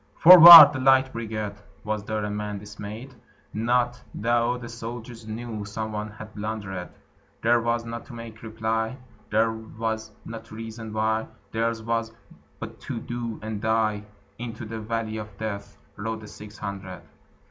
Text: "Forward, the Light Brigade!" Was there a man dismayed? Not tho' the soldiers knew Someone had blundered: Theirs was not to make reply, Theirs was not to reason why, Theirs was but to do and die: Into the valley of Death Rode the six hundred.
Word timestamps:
"Forward, 0.17 0.73
the 0.73 0.79
Light 0.79 1.13
Brigade!" 1.13 1.53
Was 1.83 2.03
there 2.03 2.25
a 2.25 2.29
man 2.31 2.57
dismayed? 2.57 3.13
Not 3.53 4.01
tho' 4.15 4.57
the 4.57 4.67
soldiers 4.67 5.27
knew 5.27 5.63
Someone 5.63 6.09
had 6.09 6.33
blundered: 6.33 6.89
Theirs 7.43 7.63
was 7.63 7.85
not 7.85 8.07
to 8.07 8.13
make 8.13 8.41
reply, 8.41 8.97
Theirs 9.29 9.61
was 9.77 10.09
not 10.25 10.45
to 10.45 10.55
reason 10.55 10.91
why, 10.91 11.27
Theirs 11.51 11.83
was 11.83 12.11
but 12.59 12.79
to 12.79 12.99
do 12.99 13.37
and 13.43 13.61
die: 13.61 14.01
Into 14.39 14.65
the 14.65 14.79
valley 14.79 15.17
of 15.17 15.37
Death 15.37 15.77
Rode 15.97 16.21
the 16.21 16.27
six 16.27 16.57
hundred. 16.57 17.01